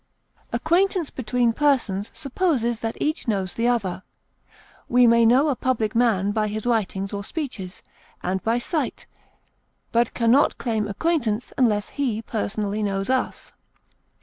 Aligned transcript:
Acquaintance 0.51 1.11
between 1.11 1.53
persons 1.53 2.09
supposes 2.11 2.79
that 2.79 2.97
each 2.99 3.27
knows 3.27 3.53
the 3.53 3.67
other; 3.67 4.01
we 4.89 5.05
may 5.05 5.27
know 5.27 5.47
a 5.49 5.55
public 5.55 5.93
man 5.93 6.31
by 6.31 6.47
his 6.47 6.65
writings 6.65 7.13
or 7.13 7.23
speeches, 7.23 7.83
and 8.23 8.41
by 8.43 8.57
sight, 8.57 9.05
but 9.91 10.15
can 10.15 10.31
not 10.31 10.57
claim 10.57 10.87
acquaintance 10.87 11.53
unless 11.55 11.89
he 11.89 12.19
personally 12.23 12.81
knows 12.81 13.11
us. 13.11 13.53